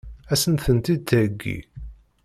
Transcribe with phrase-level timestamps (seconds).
[0.31, 1.57] Ad sen-tent-id-theggi?